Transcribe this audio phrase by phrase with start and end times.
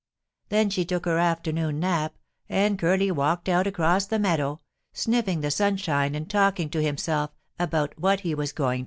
[0.49, 2.15] Then she took her afternoon nap,
[2.49, 4.59] and Curly walked out across the meadow,
[4.93, 8.79] sniffing the sunshine and talking to himself about what he was going to do."